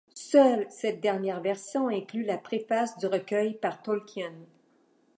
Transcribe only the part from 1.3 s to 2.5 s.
version inclut la